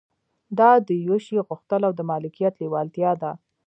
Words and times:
دا 0.57 0.71
د 0.87 0.89
يوه 1.05 1.17
شي 1.25 1.37
غوښتل 1.47 1.81
او 1.87 1.93
د 1.95 2.01
مالکيت 2.09 2.53
لېوالتيا 2.61 3.11
ده. 3.21 3.31